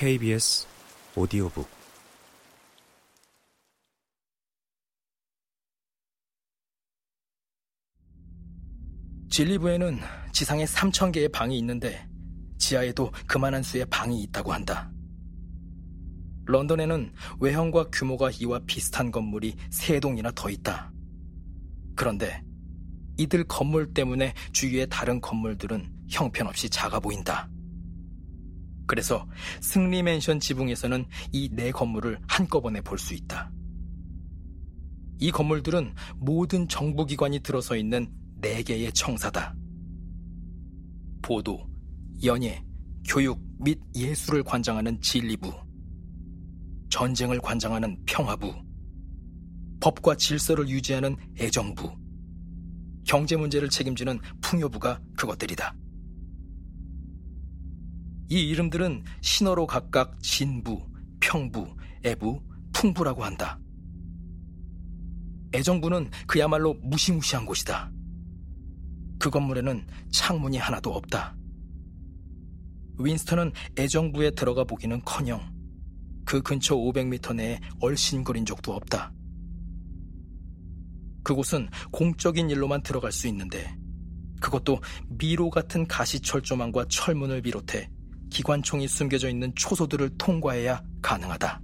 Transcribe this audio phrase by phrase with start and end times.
[0.00, 0.66] KBS
[1.14, 1.68] 오디오북
[9.28, 9.98] 진리부에는
[10.32, 12.08] 지상에 3천 개의 방이 있는데
[12.56, 14.90] 지하에도 그만한 수의 방이 있다고 한다.
[16.46, 20.90] 런던에는 외형과 규모가 이와 비슷한 건물이 세 동이나 더 있다.
[21.94, 22.42] 그런데
[23.18, 27.50] 이들 건물 때문에 주위의 다른 건물들은 형편없이 작아 보인다.
[28.90, 29.24] 그래서
[29.60, 33.52] 승리 맨션 지붕에서는 이 네 건물을 한꺼번에 볼 수 있다.
[35.20, 39.54] 이 건물들은 모든 정부기관이 들어서 있는 네 개의 청사다.
[41.22, 41.64] 보도,
[42.24, 42.64] 연예,
[43.06, 45.52] 교육 및 예술을 관장하는 진리부,
[46.88, 48.52] 전쟁을 관장하는 평화부,
[49.80, 51.92] 법과 질서를 유지하는 애정부,
[53.04, 55.76] 경제 문제를 책임지는 풍요부가 그것들이다.
[58.30, 60.80] 이 이름들은 신어로 각각 진부,
[61.18, 61.66] 평부,
[62.04, 62.40] 애부,
[62.72, 63.58] 풍부라고 한다.
[65.52, 67.90] 애정부는 그야말로 무시무시한 곳이다.
[69.18, 71.36] 그 건물에는 창문이 하나도 없다.
[72.98, 75.40] 윈스턴은 애정부에 들어가 보기는 커녕
[76.24, 79.12] 그 근처 500m 내에 얼씬거린 적도 없다.
[81.24, 83.76] 그곳은 공적인 일로만 들어갈 수 있는데
[84.40, 87.90] 그것도 미로 같은 가시철조망과 철문을 비롯해
[88.30, 91.60] 기관총이 숨겨져 있는 초소들을 통과해야 가능하다.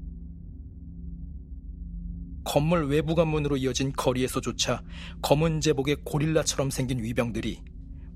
[2.45, 4.83] 건물 외부 관문으로 이어진 거리에서조차
[5.23, 7.61] 검은 제복의 고릴라처럼 생긴 위병들이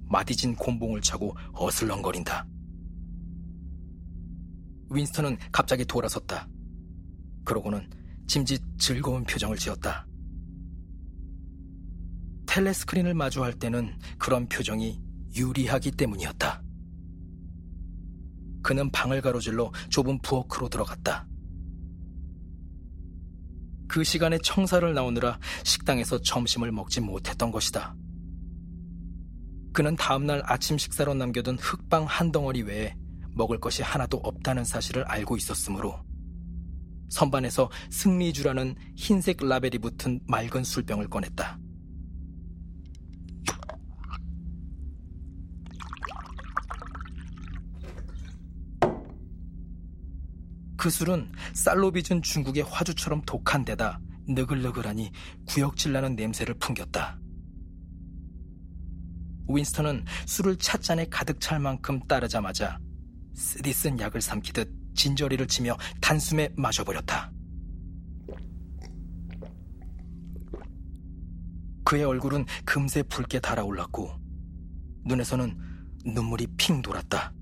[0.06, 2.46] 마디진 곤봉을 차고 어슬렁거린다.
[4.90, 6.48] 윈스턴은 갑자기 돌아섰다.
[7.44, 7.88] 그러고는
[8.26, 10.06] 짐짓 즐거운 표정을 지었다.
[12.46, 15.00] 텔레스크린을 마주할 때는 그런 표정이
[15.36, 16.62] 유리하기 때문이었다.
[18.70, 21.26] 그는 방을 가로질러 좁은 부엌으로 들어갔다.
[23.88, 27.96] 그 시간에 청사를 나오느라 식당에서 점심을 먹지 못했던 것이다.
[29.72, 32.94] 그는 다음날 아침 식사로 남겨둔 흙방 한 덩어리 외에
[33.34, 35.98] 먹을 것이 하나도 없다는 사실을 알고 있었으므로
[37.08, 41.58] 선반에서 승리주라는 흰색 라벨이 붙은 맑은 술병을 꺼냈다.
[50.80, 55.12] 그 술은 쌀로 빚은 중국의 화주처럼 독한 데다 느글느글하니
[55.44, 57.20] 구역질 나는 냄새를 풍겼다.
[59.46, 62.78] 윈스턴은 술을 찻잔에 가득 찰 만큼 따르자마자
[63.34, 67.30] 쓰디 쓴 약을 삼키듯 진저리를 치며 단숨에 마셔버렸다.
[71.84, 74.18] 그의 얼굴은 금세 붉게 달아올랐고
[75.04, 75.58] 눈에서는
[76.06, 77.34] 눈물이 핑 돌았다.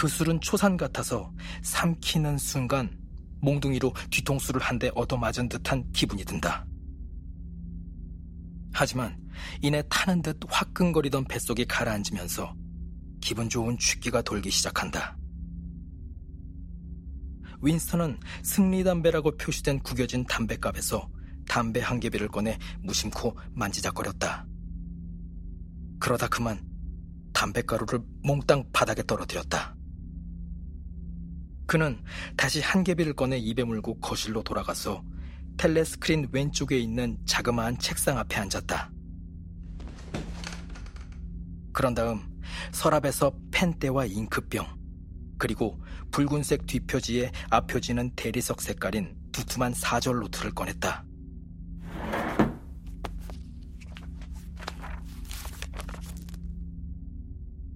[0.00, 1.30] 그 술은 초산 같아서
[1.60, 2.90] 삼키는 순간
[3.42, 6.64] 몽둥이로 뒤통수를 한 대 얻어맞은 듯한 기분이 든다.
[8.72, 9.20] 하지만
[9.60, 12.56] 이내 타는 듯 화끈거리던 뱃속이 가라앉으면서
[13.20, 15.18] 기분 좋은 취기가 돌기 시작한다.
[17.60, 21.10] 윈스턴은 승리 담배라고 표시된 구겨진 담배갑에서
[21.46, 24.46] 담배 한 개비를 꺼내 무심코 만지작거렸다.
[25.98, 26.66] 그러다 그만
[27.34, 29.69] 담배가루를 몽땅 바닥에 떨어뜨렸다.
[31.70, 32.02] 그는
[32.36, 35.04] 다시 한 개비를 꺼내 입에 물고 거실로 돌아가서
[35.56, 38.90] 텔레스크린 왼쪽에 있는 자그마한 책상 앞에 앉았다.
[41.72, 42.22] 그런 다음
[42.72, 44.66] 서랍에서 펜대와 잉크병,
[45.38, 45.80] 그리고
[46.10, 51.04] 붉은색 뒷표지에 앞표지는 대리석 색깔인 두툼한 사절 노트를 꺼냈다.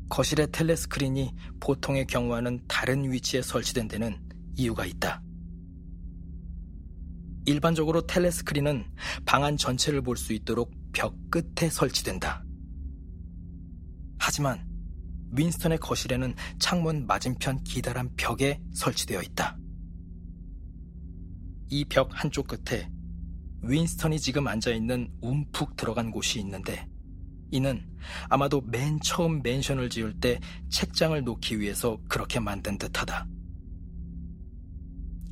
[0.08, 4.18] 거실의 텔레스크린이 보통의 경우와는 다른 위치에 설치된 데는
[4.56, 5.22] 이유가 있다.
[7.46, 8.84] 일반적으로 텔레스크린은
[9.26, 12.44] 방안 전체를 볼 수 있도록 벽 끝에 설치된다.
[14.18, 14.66] 하지만
[15.32, 19.58] 윈스턴의 거실에는 창문 맞은편 기다란 벽에 설치되어 있다.
[21.70, 22.88] 이 벽 한쪽 끝에
[23.62, 26.86] 윈스턴이 지금 앉아 있는 움푹 들어간 곳이 있는데
[27.54, 27.86] 이는
[28.28, 30.40] 아마도 맨 처음 맨션을 지을 때
[30.70, 33.28] 책장을 놓기 위해서 그렇게 만든 듯하다.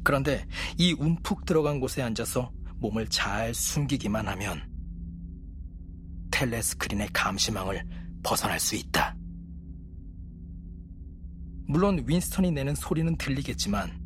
[0.05, 0.47] 그런데
[0.79, 4.63] 이 움푹 들어간 곳에 앉아서 몸을 잘 숨기기만 하면
[6.31, 7.85] 텔레스크린의 감시망을
[8.23, 9.17] 벗어날 수 있다.
[11.67, 14.01] 물론 윈스턴이 내는 소리는 들리겠지만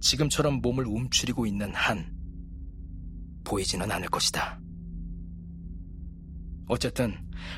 [0.00, 2.16] 지금처럼 몸을 움츠리고 있는 한
[3.44, 4.58] 보이지는 않을 것이다.
[6.70, 7.12] 어쨌든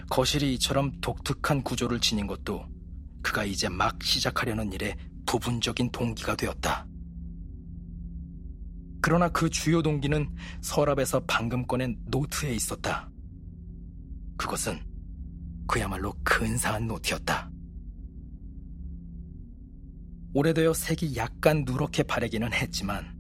[0.09, 2.67] 거실이 이처럼 독특한 구조를 지닌 것도
[3.23, 6.87] 그가 이제 막 시작하려는 일에 부분적인 동기가 되었다.
[9.03, 13.11] 그러나 그 주요 동기는 서랍에서 방금 꺼낸 노트에 있었다.
[14.38, 14.81] 그것은
[15.67, 17.50] 그야말로 근사한 노트였다.
[20.32, 23.15] 오래되어 색이 약간 누렇게 바래기는 했지만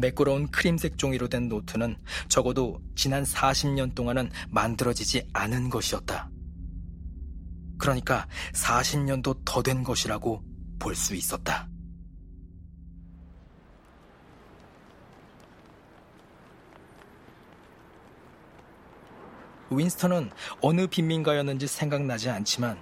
[0.00, 1.96] 매끄러운 크림색 종이로 된 노트는
[2.28, 6.30] 적어도 지난 40년 동안은 만들어지지 않은 것이었다.
[7.78, 10.42] 그러니까 40년도 더 된 것이라고
[10.78, 11.68] 볼 수 있었다.
[19.70, 20.30] 윈스턴은
[20.62, 22.78] 어느 빈민가였는지 생각나지 않지만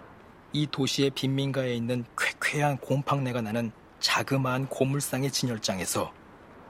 [0.52, 6.12] 이 도시의 빈민가에 있는 쾌쾌한 곰팡내가 나는 자그마한 고물상의 진열장에서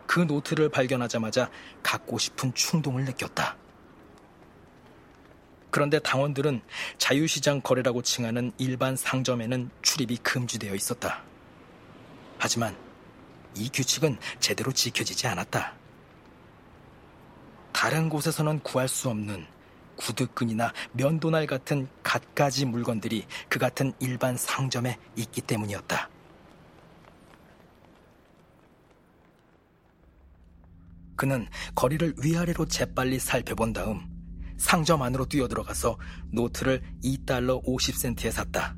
[0.08, 1.50] 그 노트를 발견하자마자
[1.82, 3.56] 갖고 싶은 충동을 느꼈다.
[5.70, 6.62] 그런데 당원들은
[6.96, 11.22] 자유시장 거래라고 칭하는 일반 상점에는 출입이 금지되어 있었다.
[12.38, 12.74] 하지만
[13.54, 15.74] 이 규칙은 제대로 지켜지지 않았다.
[17.72, 19.46] 다른 곳에서는 구할 수 없는
[19.96, 26.08] 구두끈이나 면도날 같은 갖가지 물건들이 그 같은 일반 상점에 있기 때문이었다.
[31.18, 34.00] 그는 거리를 위아래로 재빨리 살펴본 다음
[34.56, 35.98] 상점 안으로 뛰어들어가서
[36.30, 38.76] 노트를 2달러 50센트에 샀다.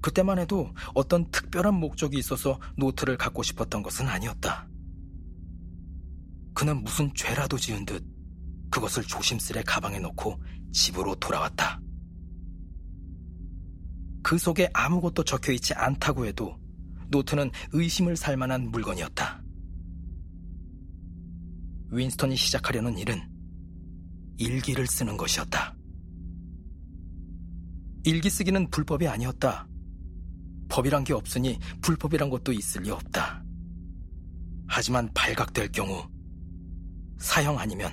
[0.00, 4.68] 그때만 해도 어떤 특별한 목적이 있어서 노트를 갖고 싶었던 것은 아니었다.
[6.54, 8.04] 그는 무슨 죄라도 지은 듯
[8.70, 10.40] 그것을 조심스레 가방에 넣고
[10.72, 11.80] 집으로 돌아왔다.
[14.22, 16.58] 그 속에 아무것도 적혀 있지 않다고 해도
[17.08, 19.42] 노트는 의심을 살 만한 물건이었다.
[21.90, 23.20] 윈스턴이 시작하려는 일은
[24.38, 25.76] 일기를 쓰는 것이었다.
[28.04, 29.68] 일기 쓰기는 불법이 아니었다.
[30.68, 33.44] 법이란 게 없으니 불법이란 것도 있을 리 없다.
[34.68, 36.08] 하지만 발각될 경우
[37.18, 37.90] 사형 아니면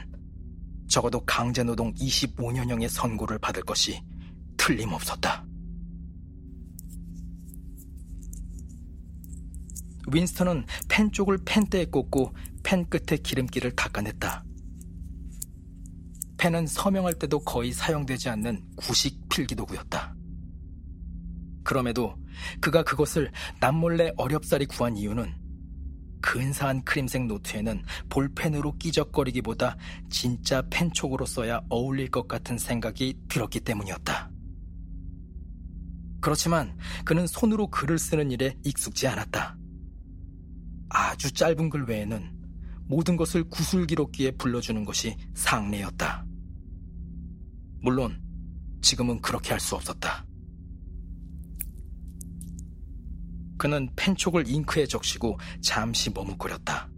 [0.88, 4.00] 적어도 강제노동 25년형의 선고를 받을 것이
[4.58, 5.47] 틀림없었다.
[10.08, 12.34] 윈스턴은 펜 쪽을 펜대에 꽂고
[12.64, 14.44] 펜 끝에 기름기를 닦아냈다.
[16.38, 20.16] 펜은 서명할 때도 거의 사용되지 않는 구식 필기도구였다.
[21.64, 22.16] 그럼에도
[22.62, 25.34] 그가 그것을 남몰래 어렵사리 구한 이유는
[26.22, 29.78] 근사한 크림색 노트에는 볼펜으로 끼적거리기보다
[30.10, 34.32] 진짜 펜촉으로 써야 어울릴 것 같은 생각이 들었기 때문이었다.
[36.22, 39.57] 그렇지만 그는 손으로 글을 쓰는 일에 익숙지 않았다.
[40.90, 42.36] 아주 짧은 글 외에는
[42.86, 46.26] 모든 것을 구슬기록기에 불러주는 것이 상례였다.
[47.82, 48.22] 물론
[48.82, 50.26] 지금은 그렇게 할 수 없었다.
[53.58, 56.90] 그는 펜촉을 잉크에 적시고 잠시 머뭇거렸다.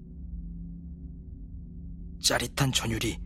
[2.21, 3.17] 짜릿한 전율이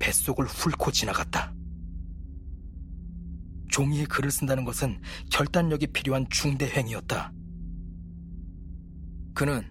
[0.00, 1.54] 뱃속을 훑고 지나갔다.
[3.70, 5.00] 종이에 글을 쓴다는 것은
[5.30, 7.32] 결단력이 필요한 중대 행위였다.
[9.34, 9.62] 그는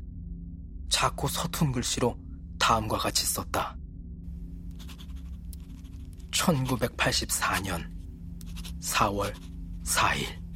[0.89, 2.17] 작고 서툰 글씨로
[2.59, 3.77] 다음과 같이 썼다.
[6.31, 7.89] 1984년
[8.81, 9.33] 4월
[9.83, 10.48] 4일